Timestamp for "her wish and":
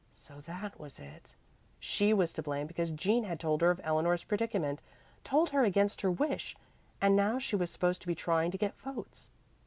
6.01-7.15